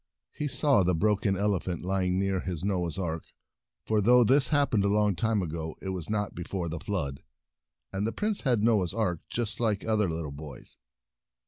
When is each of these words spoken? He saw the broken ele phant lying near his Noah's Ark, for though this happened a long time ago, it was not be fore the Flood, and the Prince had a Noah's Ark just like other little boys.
He 0.31 0.47
saw 0.47 0.81
the 0.81 0.95
broken 0.95 1.37
ele 1.37 1.59
phant 1.59 1.83
lying 1.83 2.17
near 2.19 2.39
his 2.39 2.63
Noah's 2.65 2.97
Ark, 2.97 3.23
for 3.85 4.01
though 4.01 4.23
this 4.23 4.47
happened 4.47 4.83
a 4.83 4.87
long 4.87 5.15
time 5.15 5.43
ago, 5.43 5.77
it 5.79 5.89
was 5.89 6.09
not 6.09 6.33
be 6.33 6.41
fore 6.43 6.69
the 6.69 6.79
Flood, 6.79 7.21
and 7.93 8.07
the 8.07 8.11
Prince 8.11 8.41
had 8.41 8.61
a 8.61 8.63
Noah's 8.63 8.95
Ark 8.95 9.19
just 9.29 9.59
like 9.59 9.85
other 9.85 10.09
little 10.09 10.31
boys. 10.31 10.79